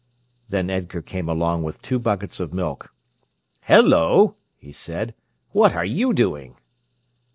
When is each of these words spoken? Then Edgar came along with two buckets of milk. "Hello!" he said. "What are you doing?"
Then 0.49 0.71
Edgar 0.71 1.03
came 1.03 1.29
along 1.29 1.61
with 1.61 1.79
two 1.79 1.99
buckets 1.99 2.39
of 2.39 2.55
milk. 2.55 2.91
"Hello!" 3.65 4.33
he 4.57 4.71
said. 4.71 5.13
"What 5.51 5.75
are 5.75 5.85
you 5.85 6.11
doing?" 6.11 6.55